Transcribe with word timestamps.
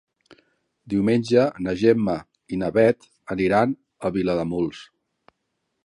Diumenge 0.93 1.43
na 1.67 1.75
Gemma 1.81 2.17
i 2.57 2.61
na 2.63 2.71
Bet 2.79 3.07
aniran 3.37 3.79
a 4.09 4.13
Vilademuls. 4.17 4.85